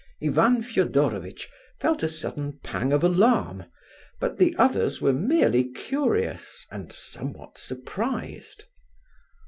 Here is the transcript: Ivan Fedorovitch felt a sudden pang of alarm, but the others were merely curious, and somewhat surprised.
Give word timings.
Ivan 0.19 0.63
Fedorovitch 0.63 1.47
felt 1.79 2.01
a 2.01 2.07
sudden 2.07 2.57
pang 2.63 2.91
of 2.91 3.03
alarm, 3.03 3.65
but 4.19 4.39
the 4.39 4.55
others 4.57 4.99
were 4.99 5.13
merely 5.13 5.69
curious, 5.73 6.65
and 6.71 6.91
somewhat 6.91 7.59
surprised. 7.59 8.63